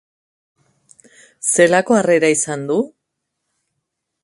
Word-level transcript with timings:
Zelako 1.51 1.99
harrera 1.99 2.33
izan 2.39 2.65
du? 2.73 2.79